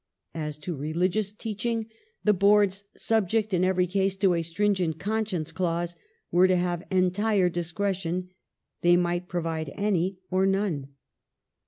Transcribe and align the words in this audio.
As 0.33 0.57
to 0.57 0.75
religious 0.75 1.31
teaching 1.31 1.85
the 2.23 2.33
Boards— 2.33 2.85
subject 2.97 3.53
in 3.53 3.63
every 3.63 3.85
case 3.85 4.15
to 4.15 4.33
a 4.33 4.41
stringent 4.41 4.97
conscience 4.97 5.51
clause— 5.51 5.95
were 6.31 6.47
to 6.47 6.55
have 6.55 6.83
entire 6.89 7.49
discretion; 7.49 8.31
they 8.81 8.97
might 8.97 9.27
provide 9.27 9.69
any 9.75 10.17
or 10.31 10.47
none. 10.47 10.87